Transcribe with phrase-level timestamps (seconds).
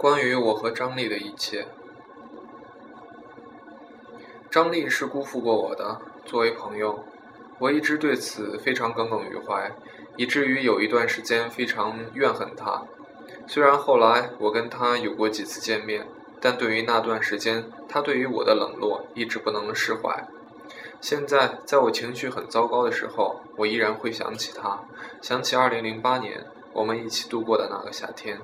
[0.00, 1.66] 关于我和张丽的一切，
[4.50, 6.00] 张丽是辜负过我的。
[6.24, 7.04] 作为朋友，
[7.58, 9.70] 我一直对此非常耿耿于怀，
[10.16, 12.82] 以至于有一段时间非常怨恨她。
[13.46, 16.06] 虽然后来我跟她有过几次见面，
[16.40, 20.26] 但对于那段时间她对于我的冷落，一直不能释怀。
[21.02, 24.80] 现在，在我情绪很糟糕的时候，我依然会想起她，
[25.20, 28.40] 想起2008年我们一起度过的那个夏天。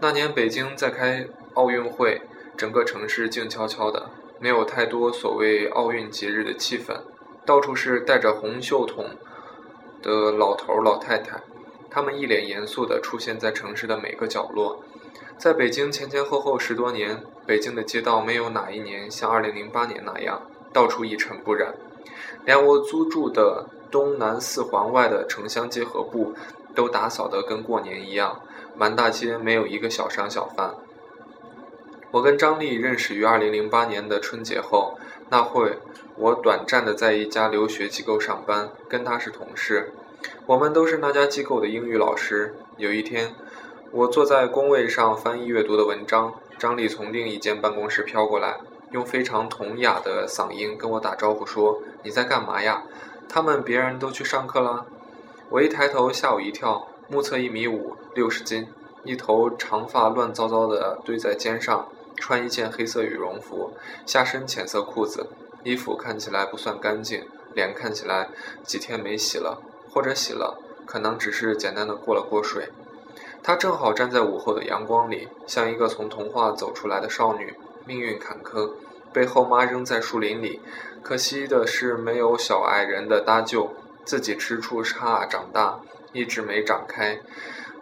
[0.00, 2.20] 那年北京在开奥运会，
[2.56, 6.94] 整个城市静悄悄的，没有太多所谓奥运节日的气氛，
[7.46, 9.06] 到处是戴着红袖筒
[10.02, 11.40] 的老头老太太，
[11.88, 14.82] 他们一脸严肃地出现在城市的每个角落。
[15.38, 20.42] 在北京前前后后十多年，北京的街道没有哪一年像2008年那样，
[20.72, 21.74] 到处一尘不染，
[22.44, 26.34] 连我租住的东南四环外的城乡结合部
[26.74, 28.40] 都打扫得跟过年一样。
[28.76, 30.74] 满大街没有一个小商小贩。
[32.10, 34.98] 我跟张丽认识于2008年的春节后，
[35.30, 35.78] 那会
[36.16, 39.92] 我短暂的在一家留学机构上班，跟她是同事。
[40.46, 42.54] 我们都是那家机构的英语老师。
[42.76, 43.34] 有一天，
[43.90, 48.58] 我坐在工位上翻译阅读的文章，张丽从另一间办公室飘过来，
[48.92, 52.84] 用非常童雅的嗓音跟我打招呼说：“你在干嘛呀？
[53.28, 54.86] 他们别人都去上课了。”
[55.50, 56.88] 我一抬头，吓我一跳。
[57.08, 58.66] 目测一米五，六十斤，
[59.04, 63.72] 一头长发乱糟糟的堆在肩上，穿一件黑色羽绒服，
[64.06, 65.26] 下身浅色裤子，
[65.62, 68.30] 衣服看起来不算干净，脸看起来
[68.62, 69.60] 几天没洗了，
[69.90, 72.70] 或者洗了，可能只是简单的过了过水。
[73.42, 78.72] 她正好站在午后的阳光里，像一个从童话走出来的少女，命运坎坷，
[79.12, 80.62] 被后妈扔在树林里，
[81.02, 83.70] 可惜的是没有小矮人的搭救，
[84.06, 85.78] 自己吃出差长大。
[86.14, 87.20] 一直没长开，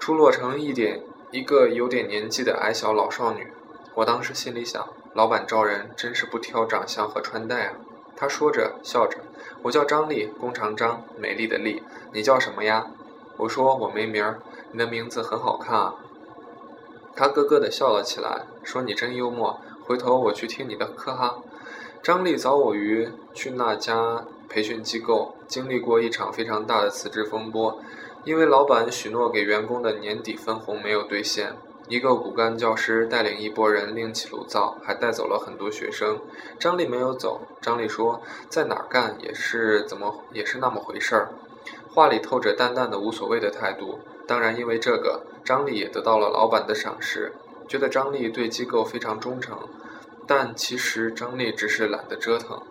[0.01, 3.53] 出落成一点一个有点年纪的矮小老少女。
[3.95, 7.75] 我当时心里想，老板招人真是不挑长相和穿戴啊。
[8.17, 9.19] 他说着笑着，
[9.63, 11.83] 我叫张丽，弓长张，美丽的丽。
[12.13, 12.87] 你叫什么呀？
[13.37, 14.41] 我说我没名儿。
[14.71, 15.95] 你的名字很好看啊。
[17.15, 19.61] 他咯咯的笑了起来，说你真幽默。
[19.85, 21.37] 回头我去听你的课哈。
[22.03, 27.79] 张丽早我于去那家培训机构，经历过一场非常大的辞职风波。
[28.25, 31.57] 因为老板许诺给员工的年底分红没有兑现，
[31.89, 36.21] 一个骨干教师带领一拨人另起炉灶，还带走了很多学生。
[36.59, 41.31] 张丽没有走，张丽说在哪儿干也是怎么也是那么回事儿，
[41.91, 43.99] 话里透着淡淡的无所谓的态度。
[44.29, 47.33] 当然，因为这个，张丽也得到了老板的赏识，
[47.67, 49.59] 觉得张丽对机构非常忠诚。
[50.29, 52.63] 但其实张丽只是懒得折腾。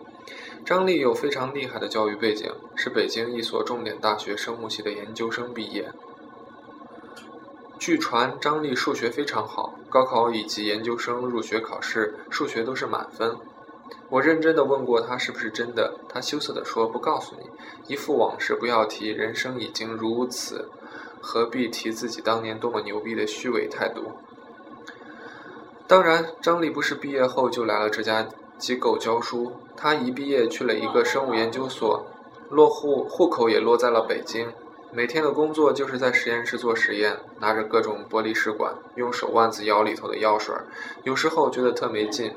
[0.63, 5.91] 张丽有非常厉害的教育背景，是北京一所重点大学生物系的研究生毕业。
[7.79, 13.35] 据传，张丽数学非常好，高考以及研究生入学考试数学都是满分。
[14.09, 17.49] 我认真的问过她是不是真的，她羞涩地说不告诉你，
[17.87, 20.69] 一副往事不要提，人生已经如此，
[21.19, 24.11] 何必提自己当年多么牛逼的虚伪态度。
[25.87, 28.27] 当然，张丽不是毕业后就来了这家。
[28.61, 32.05] 机构教书，他一毕业去了一个生物研究所，
[32.51, 34.53] 落户户口也落在了北京。
[34.91, 40.53] 每天的工作就是在实验室做实验，拿着各种玻璃试管，用手腕子舀里头的药水。
[41.03, 42.35] 有时候觉得特没劲，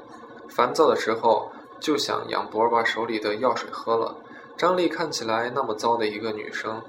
[0.49, 4.17] 烦躁的时候就想仰脖把手里的药水喝了。
[4.57, 6.81] 张丽看起来那么糟的一个女生，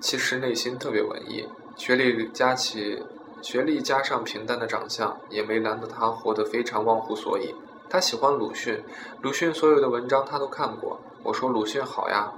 [0.00, 1.46] 其实内心特别文艺。
[1.76, 3.00] 学历加起，
[3.40, 7.54] 学历加上平淡的长相，也没难得她活得非常忘乎所以。
[7.88, 8.82] 他喜欢鲁迅，
[9.22, 10.98] 鲁迅所有的文章他都看过。
[11.22, 12.32] 我说鲁迅好呀，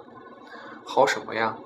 [0.84, 1.56] 好什么呀？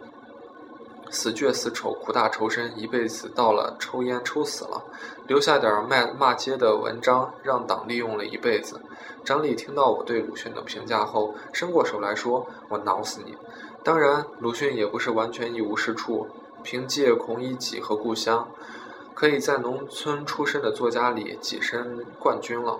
[1.10, 4.80] 死倔死丑，苦大仇深，一辈子到了抽烟抽死了，
[5.26, 8.80] 留下点骂骂街的文章，让党利用了一辈子。
[9.24, 13.36] 张丽听到我对鲁迅的评价后，伸过手来说：“我挠死你！”
[13.82, 16.28] 当然，鲁迅也不是完全一无是处，
[16.62, 18.48] 凭借《孔乙己》和《故乡》，
[19.12, 22.78] 可以在农村出身的作家里跻身冠军了。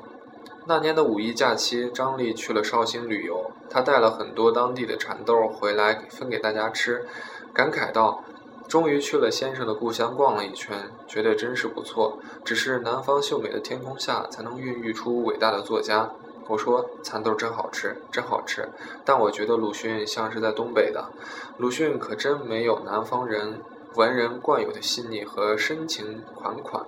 [0.66, 3.50] 那年的五一假期，张丽去了绍兴旅游。
[3.68, 7.06] 她带了很多当地的蚕豆回来分给大家吃，
[7.52, 8.22] 感慨道
[8.68, 10.76] ：“终于去了先生的故乡逛了一圈，
[11.08, 12.18] 觉得真是不错。
[12.44, 16.10] 只是南方秀美的天空下，才能孕育出伟大的作家。”
[16.46, 18.68] 我说：“蚕豆真好吃，真好吃。”
[19.04, 21.10] 但我觉得鲁迅像是在东北的，
[21.56, 23.60] 鲁迅可真没有南方人
[23.94, 26.84] 文人惯有的细腻和深情款款。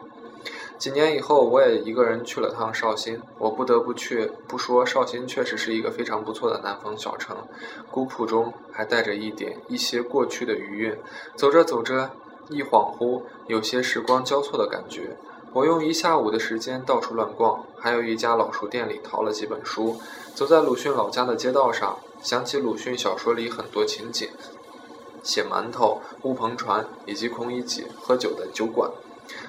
[0.79, 3.21] 几年以后，我也一个人去了趟绍兴。
[3.39, 7.37] 我不得不去不说，绍兴确实是一个非常不错的南方小城，
[7.91, 10.97] 古朴中还带着一点一些过去的余韵。
[11.37, 12.11] 走着走着，
[12.49, 15.17] 一恍惚，有些时光交错的感觉。
[15.53, 20.01] 我用一下午的时间到处乱逛，还有一家老书店里淘了几本书。
[20.35, 24.31] 走在鲁迅老家的街道上，想起鲁迅小说里很多情景：
[25.23, 28.91] 写馒头、乌篷船以及孔乙己喝酒的酒馆。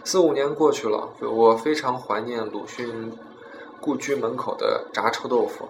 [0.03, 3.12] 四五年过去了，我非常怀念鲁迅
[3.80, 5.68] 故居门口的炸臭豆腐。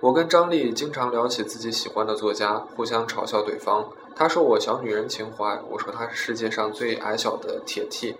[0.00, 3.84] 我跟张丽经常聊起自己喜欢的作家，互相嘲笑对方。
[4.14, 8.16] 他说我小女人情怀，我说他是世界上最矮小的铁 T。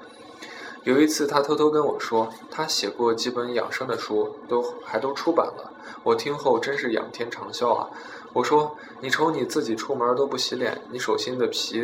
[0.85, 5.73] 有一次，他偷偷跟我说，他写过几本养生的书，都还都出版了。
[6.03, 7.89] 我听后真是仰天长啸啊！
[8.33, 11.83] 我说：“你瞅你自己出门都不洗脸，你手心的皮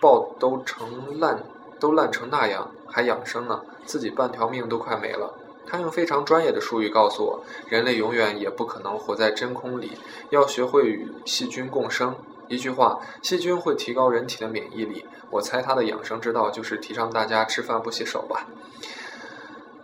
[0.00, 1.44] 爆都成烂，
[1.78, 3.62] 都烂成那样，还养生呢？
[3.84, 5.34] 自己半条命都快没了。”
[5.70, 9.98] 他用非常专业的术语告诉我：人类永远也不可能活在真空里，
[10.30, 12.16] 要学会与细菌共生。
[12.48, 15.04] 一句话，细菌会提高人体的免疫力。
[15.28, 18.46] 我猜他的养生之道就是提倡大家吃饭不洗手吧。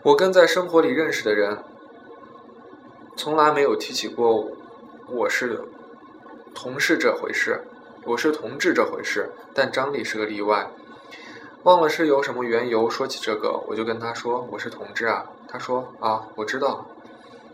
[0.02, 1.62] 我跟在生活里认识的人，
[3.14, 4.48] 从来没有提起过
[5.06, 5.62] 我是
[6.54, 7.62] 同事这回事，
[8.06, 9.30] 我是同志这回事。
[9.52, 10.66] 但张丽是个例外。
[11.64, 15.24] 忘了是有什么缘由说起这个，我就跟他说我是同志啊。
[15.48, 16.86] 他说啊，我知道。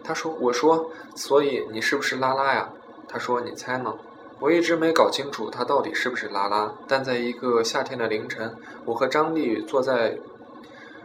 [0.03, 2.71] 他说我说，所以你是不是拉拉呀？
[3.07, 3.95] 他说你猜呢？
[4.41, 10.19] 我一直没搞清楚他到底是不是拉拉，但在一个夏天的凌晨，我和张丽坐在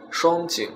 [0.10, 0.72] 双井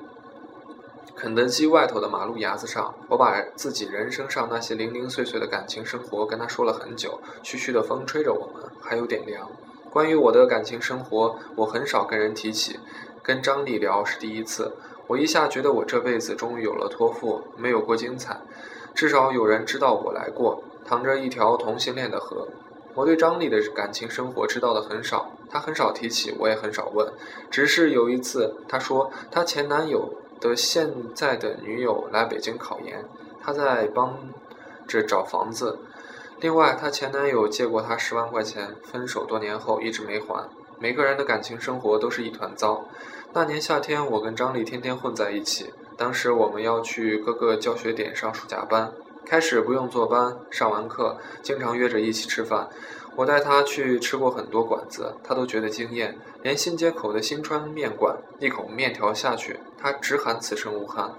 [1.16, 7.20] 肯德基外头的马路牙子上，我把自己人生上那些零零碎碎的感情生活跟他说了很久。
[7.42, 9.50] 徐徐的风吹着我们，还有点凉。
[9.92, 12.80] 关于我的感情生活，我很少跟人提起，
[13.24, 14.72] 跟张丽聊是第一次。
[15.08, 18.40] 我一下觉得我这辈子终于有了托付，没有过精彩，
[18.94, 22.48] 至少有人知道我来过，淌着一条同性恋的河。
[22.94, 27.12] 我对张丽的感情生活知道的很少，她很少提起，我也很少问。
[27.50, 33.04] 只是有一次，她说她前男友的现在的女友来北京考研，
[33.42, 34.16] 她在帮
[34.88, 35.80] 着找房子。
[36.42, 40.50] 另外，她前男友借过她十万块钱，分手多年后一直没还。
[40.80, 42.86] 每个人的感情生活都是一团糟。
[43.34, 45.74] 那年夏天，我跟张丽天天混在一起。
[45.98, 48.94] 当时我们要去各个教学点上暑假班，
[49.26, 52.70] 开始不用坐班，上完课经常约着一起吃饭。
[53.18, 56.18] 我带她去吃过很多馆子，她都觉得惊艳。
[56.42, 61.14] 连新街口的新川面馆，一口面条下去，她直喊此生无憾。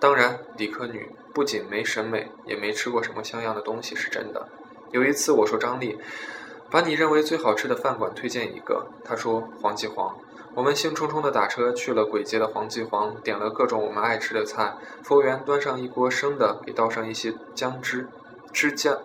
[0.00, 4.48] 当然，理科女不仅没审美，也没吃过什么像样的东西，是真的。
[4.92, 5.98] 有一次我说张丽，
[6.70, 8.86] 把你认为最好吃的饭馆推荐一个。
[9.04, 10.16] 她说黄记煌。
[10.54, 14.76] 我们兴冲冲地打车去了簋街的黄记煌，点了各种我们爱吃的菜。
[15.02, 18.06] 服务员端上一锅生的，给倒上一些姜汁，
[18.52, 18.96] 汁姜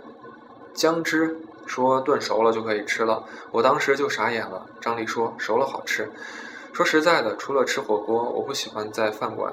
[0.75, 1.35] 姜汁，
[1.65, 3.23] 说炖熟了就可以吃了。
[3.49, 4.67] 我当时就傻眼了。
[4.79, 6.11] 张丽说熟了好吃。
[6.71, 9.51] 说实在的，除了吃火锅，我不喜欢在饭馆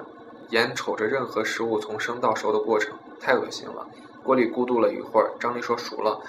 [0.50, 3.86] 眼瞅着任何食物从生到熟的过程，太恶心了。
[4.22, 6.20] 锅里咕嘟了一会儿，张丽说熟了。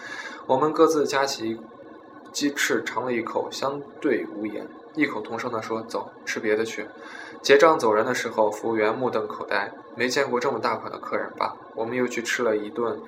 [0.45, 1.59] 我们各自夹起
[2.31, 4.67] 鸡翅尝了一口，相对无言。
[4.95, 6.87] 异口同声地说：“走，吃别的去。”
[7.41, 11.55] 结账走人的时候，服务员目瞪口呆，没见过这么大款的客人吧？
[11.75, 12.99] 我们又去吃了一顿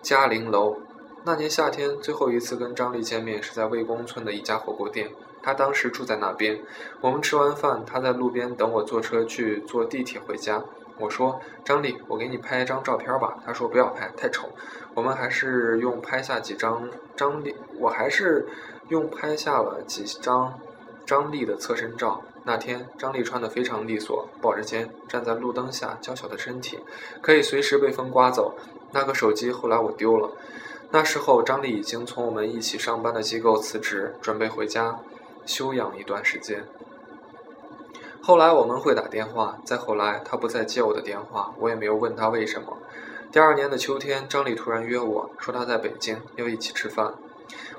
[0.00, 0.76] 嘉陵楼。
[1.24, 5.10] 那年夏天，最后一次跟张丽见面是在魏公村的一家火锅店，
[5.42, 6.60] 她当时住在那边。
[7.00, 10.62] 我们吃完饭，她在路边等我坐车去坐地铁回家。
[10.98, 14.48] 我说：“张丽，我给你拍一张照片吧。”她说：“不要拍，太丑。”
[14.94, 18.48] 我们还是用拍下几张张丽，我还是
[18.88, 20.58] 用拍下了几张。
[21.06, 26.78] 张丽的侧身照，那天张丽穿得非常利索，抱着肩站在路灯下，娇小的身体
[27.22, 28.54] 可以随时被风刮走。
[28.92, 30.30] 那个手机后来我丢了。
[30.90, 34.98] 那时候张丽已经从我们一起上班的机构辞职，准备回家
[35.44, 36.64] 休养一段时间。
[38.22, 42.76] 后来我们会打电话，再后来他不再接我的电话，我也没有问他为什么。
[43.30, 47.14] 第二年的秋天，张丽突然约我说他在北京要一起吃饭，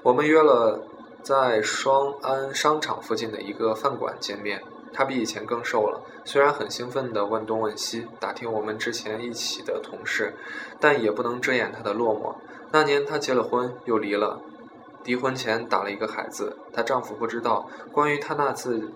[0.04, 0.84] 我们约了。
[1.22, 4.64] 在双安商场附近的一个饭馆见面，
[4.94, 6.02] 他比以前更瘦了。
[6.26, 10.36] 虽然很兴奋地问东问西，打听我们之前一起的同事，
[10.80, 12.36] 但也不能遮掩他的落寞。
[12.72, 14.42] 那年他结了婚，又离了，
[15.04, 17.68] 离婚前打了一个孩子，她丈夫不知道。
[17.92, 18.92] 关于她那次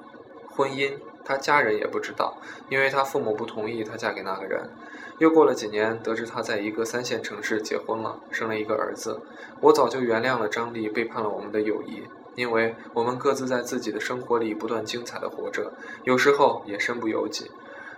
[0.52, 2.38] 婚姻，她家人也不知道，
[2.70, 4.70] 因为她父母不同意她嫁给那个人。
[5.18, 9.22] 又过了几年，得知她在一个三线城市结婚了，生了一个儿子。
[9.62, 12.04] 我早就原谅了张丽背叛了我们的友谊，
[12.36, 15.72] 因为我们各自在自己的生活里不断精彩的活着，
[16.04, 17.52] 有时候也身不由己。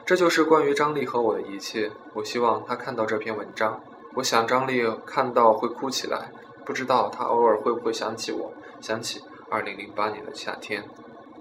[0.06, 1.92] 这就是关于张丽和我的一切。
[2.14, 3.82] 我希望她看到这篇文章，
[4.14, 6.32] 我想张丽看到会哭起来。
[6.64, 8.52] 不知道她偶尔会不会想起我，
[8.82, 10.84] 想起二零零八年的夏天。